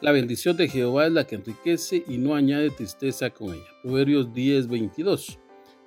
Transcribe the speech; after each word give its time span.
La 0.00 0.12
bendición 0.12 0.56
de 0.56 0.68
Jehová 0.68 1.06
es 1.06 1.12
la 1.12 1.26
que 1.26 1.34
enriquece 1.34 2.04
y 2.06 2.18
no 2.18 2.36
añade 2.36 2.70
tristeza 2.70 3.30
con 3.30 3.52
ella. 3.52 3.66
Proverbios 3.82 4.32
10, 4.32 4.68
22. 4.68 5.40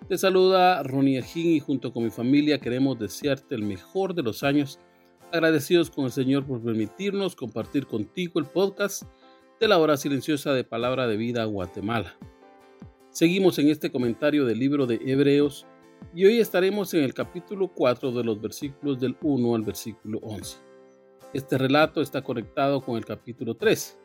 Te 0.10 0.18
saluda 0.18 0.84
Ronnie 0.84 1.18
Ajín 1.18 1.52
y 1.52 1.62
junto 1.62 1.94
con 1.94 2.04
mi 2.04 2.10
familia 2.10 2.60
queremos 2.60 3.00
desearte 3.00 3.56
el 3.56 3.64
mejor 3.64 4.14
de 4.14 4.22
los 4.22 4.44
años, 4.44 4.82
agradecidos 5.32 5.90
con 5.90 6.04
el 6.04 6.12
Señor 6.12 6.46
por 6.46 6.62
permitirnos 6.62 7.38
compartir 7.38 7.88
contigo 7.88 8.42
el 8.42 8.48
podcast 8.48 9.04
de 9.62 9.70
la 9.70 9.78
hora 9.78 9.96
silenciosa 9.96 10.52
de 10.52 10.66
Palabra 10.66 11.08
de 11.08 11.16
Vida 11.16 11.46
Guatemala. 11.46 12.18
Seguimos 13.12 13.60
en 13.60 13.70
este 13.70 13.94
comentario 13.94 14.44
del 14.44 14.60
libro 14.60 14.88
de 14.88 15.00
Hebreos 15.06 15.66
y 16.14 16.26
hoy 16.26 16.42
estaremos 16.42 16.94
en 16.94 17.06
el 17.06 17.14
capítulo 17.14 17.70
4 17.70 18.12
de 18.12 18.26
los 18.26 18.42
versículos 18.42 19.00
del 19.00 19.16
1 19.22 19.56
al 19.56 19.62
versículo 19.62 20.20
11. 20.22 20.58
Este 21.34 21.58
relato 21.58 22.02
está 22.02 22.22
conectado 22.22 22.82
con 22.82 22.98
el 22.98 23.06
capítulo 23.06 23.56
3. 23.56 24.00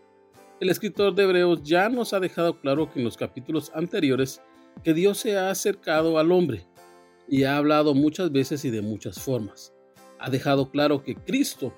El 0.58 0.70
escritor 0.70 1.14
de 1.14 1.24
Hebreos 1.24 1.62
ya 1.62 1.90
nos 1.90 2.14
ha 2.14 2.20
dejado 2.20 2.58
claro 2.58 2.90
que 2.90 2.98
en 2.98 3.04
los 3.04 3.18
capítulos 3.18 3.70
anteriores 3.74 4.40
que 4.82 4.94
Dios 4.94 5.18
se 5.18 5.36
ha 5.36 5.50
acercado 5.50 6.18
al 6.18 6.32
hombre 6.32 6.66
y 7.28 7.44
ha 7.44 7.58
hablado 7.58 7.94
muchas 7.94 8.32
veces 8.32 8.64
y 8.64 8.70
de 8.70 8.80
muchas 8.80 9.20
formas. 9.20 9.74
Ha 10.18 10.30
dejado 10.30 10.70
claro 10.70 11.02
que 11.02 11.14
Cristo 11.14 11.74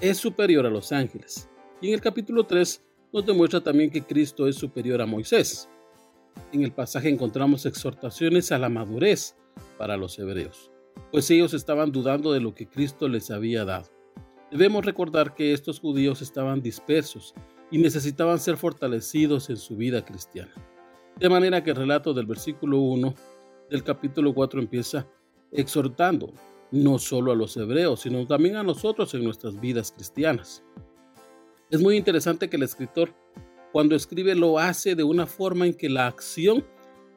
es 0.00 0.16
superior 0.16 0.64
a 0.64 0.70
los 0.70 0.92
ángeles. 0.92 1.50
Y 1.82 1.88
en 1.88 1.94
el 1.94 2.00
capítulo 2.00 2.44
3 2.44 2.82
nos 3.12 3.26
demuestra 3.26 3.60
también 3.60 3.90
que 3.90 4.02
Cristo 4.02 4.48
es 4.48 4.56
superior 4.56 5.02
a 5.02 5.06
Moisés. 5.06 5.68
En 6.52 6.62
el 6.62 6.72
pasaje 6.72 7.10
encontramos 7.10 7.66
exhortaciones 7.66 8.50
a 8.50 8.58
la 8.58 8.70
madurez 8.70 9.36
para 9.76 9.98
los 9.98 10.18
hebreos, 10.18 10.70
pues 11.12 11.30
ellos 11.30 11.52
estaban 11.52 11.92
dudando 11.92 12.32
de 12.32 12.40
lo 12.40 12.54
que 12.54 12.66
Cristo 12.66 13.08
les 13.08 13.30
había 13.30 13.66
dado. 13.66 13.90
Debemos 14.50 14.86
recordar 14.86 15.34
que 15.34 15.52
estos 15.52 15.80
judíos 15.80 16.22
estaban 16.22 16.62
dispersos 16.62 17.34
y 17.70 17.78
necesitaban 17.78 18.38
ser 18.38 18.56
fortalecidos 18.56 19.50
en 19.50 19.56
su 19.56 19.76
vida 19.76 20.04
cristiana. 20.04 20.52
De 21.18 21.28
manera 21.28 21.62
que 21.64 21.70
el 21.70 21.76
relato 21.76 22.12
del 22.12 22.26
versículo 22.26 22.78
1 22.78 23.14
del 23.70 23.82
capítulo 23.82 24.34
4 24.34 24.60
empieza 24.60 25.06
exhortando 25.50 26.32
no 26.70 26.98
solo 26.98 27.32
a 27.32 27.36
los 27.36 27.56
hebreos, 27.56 28.00
sino 28.00 28.26
también 28.26 28.56
a 28.56 28.62
nosotros 28.62 29.14
en 29.14 29.24
nuestras 29.24 29.58
vidas 29.60 29.92
cristianas. 29.92 30.62
Es 31.70 31.80
muy 31.80 31.96
interesante 31.96 32.48
que 32.48 32.56
el 32.56 32.62
escritor, 32.62 33.14
cuando 33.72 33.94
escribe, 33.94 34.34
lo 34.34 34.58
hace 34.58 34.94
de 34.94 35.02
una 35.02 35.26
forma 35.26 35.66
en 35.66 35.74
que 35.74 35.88
la 35.88 36.06
acción 36.06 36.64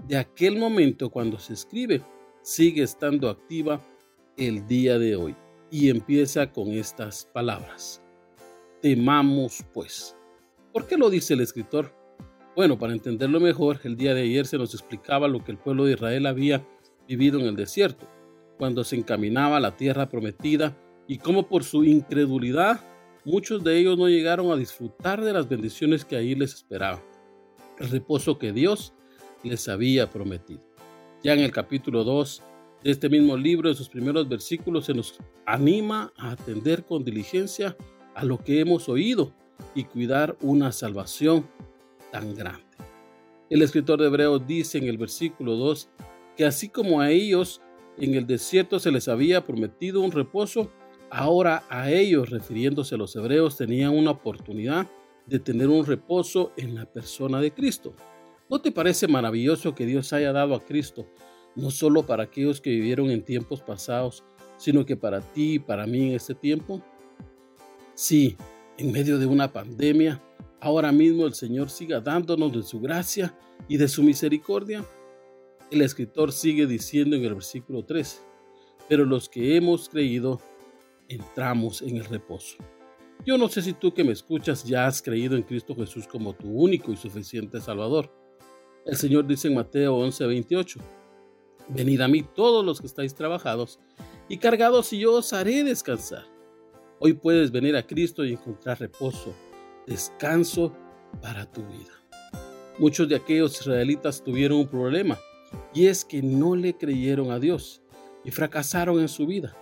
de 0.08 0.18
aquel 0.18 0.58
momento 0.58 1.10
cuando 1.10 1.40
se 1.40 1.54
escribe 1.54 2.02
sigue 2.42 2.84
estando 2.84 3.30
activa 3.30 3.84
el 4.38 4.66
día 4.68 4.98
de 4.98 5.16
hoy. 5.16 5.36
Y 5.72 5.90
empieza 5.90 6.52
con 6.52 6.70
estas 6.70 7.26
palabras. 7.32 8.02
Temamos 8.82 9.64
pues. 9.72 10.16
¿Por 10.72 10.86
qué 10.86 10.98
lo 10.98 11.10
dice 11.10 11.34
el 11.34 11.42
escritor? 11.42 11.92
Bueno, 12.56 12.78
para 12.78 12.94
entenderlo 12.94 13.40
mejor, 13.40 13.80
el 13.86 13.98
día 13.98 14.14
de 14.14 14.22
ayer 14.22 14.46
se 14.46 14.60
nos 14.60 14.76
explicaba 14.76 15.28
lo 15.28 15.44
que 15.44 15.52
el 15.52 15.58
pueblo 15.58 15.86
de 15.86 15.94
Israel 15.94 16.28
había 16.28 16.64
vivido 17.08 17.40
en 17.40 17.48
el 17.48 17.56
desierto, 17.56 18.08
cuando 18.60 18.84
se 18.84 18.96
encaminaba 18.96 19.58
a 19.58 19.60
la 19.60 19.76
tierra 19.76 20.10
prometida 20.10 20.78
y 21.08 21.18
cómo 21.18 21.48
por 21.48 21.64
su 21.64 21.84
incredulidad 21.86 22.82
muchos 23.26 23.64
de 23.64 23.80
ellos 23.80 23.98
no 23.98 24.10
llegaron 24.10 24.52
a 24.52 24.56
disfrutar 24.56 25.24
de 25.24 25.34
las 25.34 25.50
bendiciones 25.50 26.06
que 26.06 26.18
ahí 26.18 26.36
les 26.36 26.54
esperaban, 26.54 27.02
el 27.80 27.90
reposo 27.90 28.38
que 28.38 28.52
Dios 28.52 28.94
les 29.44 29.68
había 29.70 30.12
prometido. 30.12 30.62
Ya 31.24 31.34
en 31.34 31.40
el 31.40 31.52
capítulo 31.52 32.04
2 32.04 32.44
de 32.84 32.92
este 32.92 33.10
mismo 33.10 33.36
libro, 33.36 33.70
en 33.70 33.76
sus 33.76 33.90
primeros 33.90 34.30
versículos, 34.30 34.86
se 34.86 34.94
nos 34.94 35.18
anima 35.48 36.14
a 36.16 36.32
atender 36.32 36.86
con 36.86 37.04
diligencia 37.04 37.76
a 38.14 38.24
lo 38.24 38.38
que 38.38 38.60
hemos 38.60 38.88
oído 38.88 39.34
y 39.76 39.86
cuidar 39.86 40.38
una 40.42 40.72
salvación 40.72 41.48
tan 42.12 42.36
grande. 42.36 42.64
El 43.50 43.62
escritor 43.62 44.00
de 44.00 44.08
Hebreos 44.08 44.46
dice 44.46 44.78
en 44.78 44.86
el 44.86 44.98
versículo 44.98 45.56
2 45.56 45.90
que 46.38 46.46
así 46.46 46.70
como 46.70 47.02
a 47.02 47.12
ellos 47.12 47.62
en 47.98 48.16
el 48.16 48.26
desierto 48.26 48.80
se 48.80 48.92
les 48.92 49.08
había 49.08 49.46
prometido 49.46 50.02
un 50.02 50.12
reposo, 50.12 50.72
ahora 51.10 51.64
a 51.70 51.92
ellos, 51.92 52.30
refiriéndose 52.30 52.96
a 52.96 52.98
los 52.98 53.16
hebreos, 53.16 53.58
tenían 53.58 53.98
una 53.98 54.12
oportunidad 54.12 54.88
de 55.26 55.40
tener 55.40 55.68
un 55.68 55.86
reposo 55.86 56.54
en 56.58 56.76
la 56.76 56.86
persona 56.86 57.42
de 57.42 57.52
Cristo. 57.52 57.94
¿No 58.50 58.62
te 58.62 58.72
parece 58.72 59.08
maravilloso 59.08 59.76
que 59.76 59.86
Dios 59.86 60.14
haya 60.14 60.32
dado 60.32 60.56
a 60.56 60.64
Cristo, 60.64 61.08
no 61.56 61.72
solo 61.72 62.04
para 62.04 62.24
aquellos 62.24 62.62
que 62.62 62.72
vivieron 62.72 63.12
en 63.12 63.24
tiempos 63.24 63.62
pasados, 63.62 64.24
sino 64.58 64.86
que 64.86 64.96
para 64.96 65.22
ti 65.22 65.56
y 65.56 65.60
para 65.60 65.86
mí 65.86 66.10
en 66.10 66.16
este 66.16 66.36
tiempo? 66.36 66.82
Sí, 67.94 68.38
en 68.80 68.94
medio 68.94 69.20
de 69.20 69.26
una 69.26 69.52
pandemia, 69.52 70.24
ahora 70.62 70.94
mismo 70.94 71.26
el 71.26 71.34
Señor 71.34 71.70
siga 71.70 72.00
dándonos 72.00 72.54
de 72.54 72.64
su 72.64 72.80
gracia 72.80 73.38
y 73.68 73.76
de 73.76 73.90
su 73.90 74.04
misericordia? 74.04 74.86
El 75.70 75.82
escritor 75.82 76.32
sigue 76.32 76.66
diciendo 76.66 77.18
en 77.18 77.26
el 77.26 77.34
versículo 77.34 77.84
3, 77.84 78.26
pero 78.88 79.04
los 79.04 79.28
que 79.28 79.58
hemos 79.58 79.90
creído, 79.90 80.40
entramos 81.10 81.82
en 81.82 81.98
el 81.98 82.06
reposo. 82.06 82.56
Yo 83.26 83.38
no 83.38 83.50
sé 83.50 83.62
si 83.62 83.74
tú 83.74 83.94
que 83.94 84.06
me 84.06 84.14
escuchas 84.14 84.64
ya 84.64 84.88
has 84.88 85.02
creído 85.02 85.36
en 85.36 85.44
Cristo 85.44 85.76
Jesús 85.76 86.08
como 86.08 86.34
tu 86.34 86.48
único 86.48 86.94
y 86.94 86.96
suficiente 86.96 87.60
Salvador. 87.60 88.10
El 88.86 88.96
Señor 88.96 89.28
dice 89.28 89.50
en 89.50 89.56
Mateo 89.56 89.98
11:28, 89.98 90.80
Venid 91.68 92.00
a 92.00 92.08
mí 92.08 92.24
todos 92.24 92.66
los 92.66 92.80
que 92.80 92.88
estáis 92.88 93.14
trabajados 93.14 93.78
y 94.30 94.38
cargados 94.38 94.94
y 94.94 95.00
yo 95.00 95.16
os 95.16 95.34
haré 95.34 95.66
descansar. 95.66 96.39
Hoy 97.02 97.14
puedes 97.14 97.50
venir 97.50 97.78
a 97.78 97.88
Cristo 97.88 98.26
y 98.26 98.34
encontrar 98.34 98.78
reposo, 98.78 99.34
descanso 99.88 100.76
para 101.22 101.50
tu 101.50 101.62
vida. 101.62 101.94
Muchos 102.78 103.08
de 103.08 103.16
aquellos 103.16 103.58
israelitas 103.62 104.22
tuvieron 104.22 104.60
un 104.60 104.68
problema 104.68 105.18
y 105.74 105.86
es 105.86 106.04
que 106.04 106.22
no 106.22 106.58
le 106.58 106.74
creyeron 106.74 107.32
a 107.32 107.40
Dios 107.40 107.82
y 108.26 108.32
fracasaron 108.32 109.00
en 109.00 109.08
su 109.08 109.26
vida. 109.26 109.56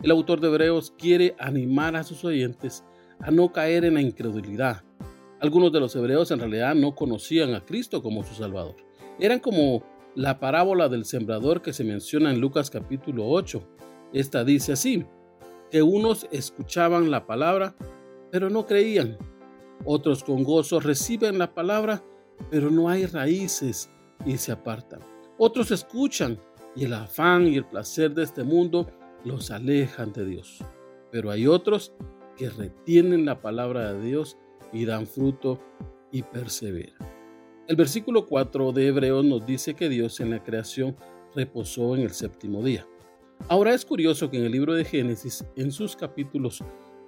El 0.00 0.12
autor 0.12 0.40
de 0.40 0.46
Hebreos 0.46 0.92
quiere 0.96 1.34
animar 1.40 1.96
a 1.96 2.04
sus 2.04 2.24
oyentes 2.24 2.84
a 3.18 3.32
no 3.32 3.52
caer 3.52 3.84
en 3.84 3.94
la 3.94 4.00
incredulidad. 4.00 4.84
Algunos 5.40 5.72
de 5.72 5.80
los 5.80 5.96
hebreos 5.96 6.30
en 6.30 6.38
realidad 6.38 6.76
no 6.76 6.94
conocían 6.94 7.52
a 7.56 7.64
Cristo 7.64 8.00
como 8.00 8.22
su 8.22 8.36
Salvador. 8.36 8.76
Eran 9.18 9.40
como 9.40 9.82
la 10.14 10.38
parábola 10.38 10.88
del 10.88 11.04
sembrador 11.04 11.62
que 11.62 11.72
se 11.72 11.82
menciona 11.82 12.30
en 12.30 12.40
Lucas 12.40 12.70
capítulo 12.70 13.26
8. 13.28 13.60
Esta 14.12 14.44
dice 14.44 14.72
así, 14.72 15.04
que 15.70 15.82
unos 15.82 16.26
escuchaban 16.30 17.10
la 17.10 17.26
palabra, 17.26 17.74
pero 18.30 18.50
no 18.50 18.66
creían. 18.66 19.18
Otros 19.84 20.24
con 20.24 20.44
gozo 20.44 20.80
reciben 20.80 21.38
la 21.38 21.54
palabra, 21.54 22.02
pero 22.50 22.70
no 22.70 22.88
hay 22.88 23.06
raíces 23.06 23.90
y 24.24 24.36
se 24.36 24.52
apartan. 24.52 25.00
Otros 25.38 25.70
escuchan 25.70 26.38
y 26.74 26.84
el 26.84 26.94
afán 26.94 27.46
y 27.46 27.56
el 27.56 27.66
placer 27.66 28.14
de 28.14 28.24
este 28.24 28.42
mundo 28.42 28.90
los 29.24 29.50
alejan 29.50 30.12
de 30.12 30.24
Dios. 30.24 30.64
Pero 31.10 31.30
hay 31.30 31.46
otros 31.46 31.92
que 32.36 32.50
retienen 32.50 33.24
la 33.24 33.40
palabra 33.40 33.92
de 33.92 34.02
Dios 34.02 34.36
y 34.72 34.84
dan 34.84 35.06
fruto 35.06 35.60
y 36.10 36.22
perseveran. 36.22 36.98
El 37.66 37.76
versículo 37.76 38.26
4 38.26 38.72
de 38.72 38.86
Hebreos 38.86 39.24
nos 39.24 39.44
dice 39.44 39.74
que 39.74 39.88
Dios 39.88 40.20
en 40.20 40.30
la 40.30 40.42
creación 40.42 40.96
reposó 41.34 41.96
en 41.96 42.02
el 42.02 42.10
séptimo 42.10 42.62
día. 42.62 42.86
Ahora 43.48 43.74
es 43.74 43.84
curioso 43.84 44.28
que 44.30 44.38
en 44.38 44.44
el 44.44 44.52
libro 44.52 44.74
de 44.74 44.84
Génesis, 44.84 45.44
en 45.54 45.70
sus 45.70 45.94
capítulos 45.94 46.62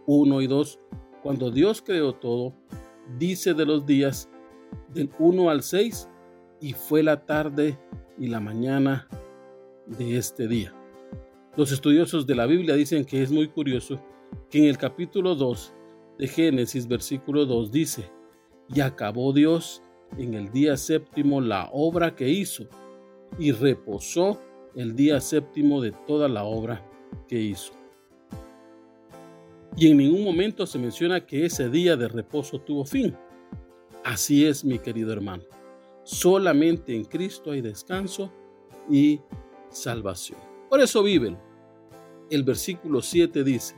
1 0.07 0.41
y 0.41 0.47
2, 0.47 0.79
cuando 1.23 1.51
Dios 1.51 1.83
creó 1.83 2.15
todo, 2.15 2.55
dice 3.19 3.55
de 3.55 3.67
los 3.67 3.85
días 3.85 4.29
del 4.95 5.11
1 5.19 5.51
al 5.51 5.63
6, 5.63 6.09
y 6.61 6.73
fue 6.73 7.03
la 7.03 7.25
tarde 7.27 7.79
y 8.19 8.29
la 8.29 8.41
mañana 8.41 9.09
de 9.87 10.17
este 10.17 10.47
día. 10.47 10.73
Los 11.57 11.73
estudiosos 11.73 12.27
de 12.27 12.37
la 12.37 12.47
Biblia 12.47 12.77
dicen 12.77 13.05
que 13.05 13.23
es 13.23 13.33
muy 13.33 13.49
curioso 13.49 14.01
que 14.49 14.59
en 14.59 14.65
el 14.67 14.79
capítulo 14.79 15.35
2 15.35 15.73
de 16.19 16.29
Génesis, 16.29 16.87
versículo 16.87 17.47
2, 17.47 17.73
dice, 17.73 18.11
y 18.73 18.81
acabó 18.81 19.33
Dios 19.33 19.83
en 20.17 20.35
el 20.35 20.53
día 20.53 20.77
séptimo 20.77 21.41
la 21.41 21.69
obra 21.73 22.15
que 22.15 22.29
hizo, 22.29 22.65
y 23.39 23.53
reposó 23.53 24.41
el 24.75 24.95
día 24.97 25.21
séptimo 25.21 25.81
de 25.81 25.93
toda 25.93 26.29
la 26.29 26.45
obra 26.45 26.85
que 27.27 27.39
hizo. 27.41 27.73
Y 29.77 29.91
en 29.91 29.99
ningún 29.99 30.25
momento 30.25 30.67
se 30.67 30.79
menciona 30.79 31.25
que 31.25 31.45
ese 31.45 31.69
día 31.69 31.97
de 31.97 32.09
reposo 32.09 32.61
tuvo 32.61 32.85
fin. 32.85 33.17
Así 34.05 34.45
es, 34.45 34.65
mi 34.65 34.79
querido 34.79 35.13
hermano. 35.13 35.45
Solamente 36.03 36.97
en 36.97 37.05
Cristo 37.05 37.51
hay 37.51 37.61
descanso 37.61 38.33
y 38.91 39.21
salvación. 39.69 40.39
Por 40.69 40.81
eso 40.81 41.03
viven. 41.03 41.39
El 42.31 42.43
versículo 42.43 43.01
7 43.01 43.45
dice, 43.45 43.75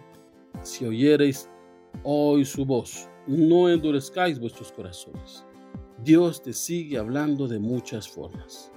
si 0.62 0.84
oyereis 0.84 1.48
hoy 2.02 2.44
su 2.44 2.64
voz, 2.64 3.08
no 3.26 3.68
endurezcáis 3.68 4.38
vuestros 4.38 4.72
corazones. 4.72 5.44
Dios 6.02 6.42
te 6.42 6.52
sigue 6.52 6.98
hablando 6.98 7.46
de 7.46 7.58
muchas 7.58 8.08
formas. 8.08 8.72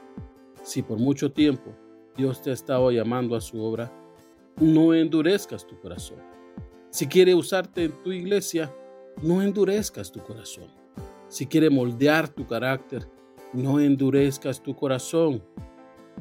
Si 0.62 0.82
por 0.82 1.00
mucho 1.00 1.32
tiempo 1.32 1.74
Dios 2.16 2.42
te 2.42 2.52
ha 2.52 2.54
estado 2.54 2.92
llamando 2.92 3.36
a 3.36 3.42
su 3.42 3.62
obra, 3.62 3.92
no 4.60 4.94
endurezcas 4.94 5.66
tu 5.66 5.80
corazón. 5.80 6.20
Si 6.92 7.08
quiere 7.08 7.34
usarte 7.34 7.86
en 7.86 8.04
tu 8.04 8.12
iglesia, 8.12 8.72
no 9.22 9.42
endurezcas 9.42 10.12
tu 10.12 10.20
corazón. 10.20 10.68
Si 11.28 11.48
quiere 11.48 11.72
moldear 11.72 12.30
tu 12.30 12.46
carácter, 12.46 13.08
no 13.52 13.80
endurezcas 13.80 14.62
tu 14.62 14.76
corazón. 14.76 15.44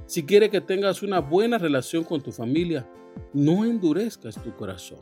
Si 0.06 0.24
quiere 0.24 0.48
que 0.48 0.62
tengas 0.62 1.02
una 1.02 1.20
buena 1.20 1.58
relación 1.58 2.04
con 2.04 2.22
tu 2.22 2.32
familia, 2.32 2.88
no 3.34 3.64
endurezcas 3.66 4.42
tu 4.42 4.54
corazón. 4.56 5.00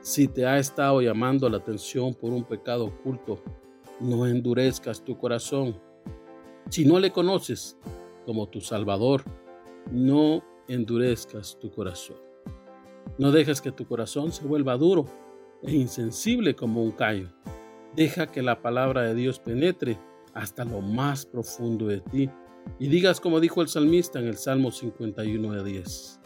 Si 0.00 0.28
te 0.28 0.46
ha 0.46 0.58
estado 0.58 1.00
llamando 1.00 1.48
la 1.48 1.58
atención 1.58 2.14
por 2.14 2.32
un 2.32 2.44
pecado 2.44 2.86
oculto, 2.86 3.42
no 3.98 4.26
endurezcas 4.26 5.02
tu 5.02 5.16
corazón. 5.18 5.80
Si 6.70 6.84
no 6.84 6.98
le 6.98 7.10
conoces 7.10 7.76
como 8.24 8.48
tu 8.48 8.60
Salvador, 8.60 9.24
no 9.90 10.42
endurezcas 10.68 11.58
tu 11.58 11.70
corazón. 11.70 12.16
No 13.18 13.30
dejes 13.30 13.60
que 13.60 13.72
tu 13.72 13.86
corazón 13.86 14.32
se 14.32 14.44
vuelva 14.44 14.76
duro 14.76 15.06
e 15.62 15.72
insensible 15.72 16.54
como 16.54 16.82
un 16.82 16.92
callo. 16.92 17.28
Deja 17.94 18.26
que 18.26 18.42
la 18.42 18.62
palabra 18.62 19.02
de 19.02 19.14
Dios 19.14 19.38
penetre 19.38 19.98
hasta 20.34 20.64
lo 20.64 20.80
más 20.80 21.26
profundo 21.26 21.86
de 21.86 22.00
ti 22.00 22.30
y 22.78 22.88
digas 22.88 23.20
como 23.20 23.40
dijo 23.40 23.60
el 23.60 23.68
salmista 23.68 24.18
en 24.18 24.26
el 24.26 24.36
Salmo 24.36 24.70
51 24.70 25.52
de 25.52 25.64
10. 25.64 26.20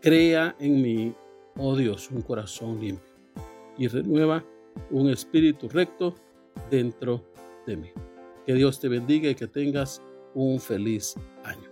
Crea 0.00 0.56
en 0.58 0.82
mí, 0.82 1.14
oh 1.56 1.76
Dios, 1.76 2.10
un 2.10 2.22
corazón 2.22 2.80
limpio 2.80 3.12
y 3.78 3.88
renueva 3.88 4.44
un 4.90 5.08
espíritu 5.08 5.68
recto 5.68 6.14
dentro 6.70 7.24
de 7.66 7.76
mí. 7.76 7.90
Que 8.46 8.54
Dios 8.54 8.80
te 8.80 8.88
bendiga 8.88 9.30
y 9.30 9.34
que 9.34 9.46
tengas 9.46 10.02
un 10.34 10.60
feliz 10.60 11.14
año. 11.44 11.71